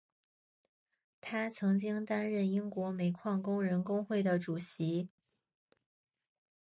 [1.21, 5.09] 他曾经担任英国煤矿工人工会的主席。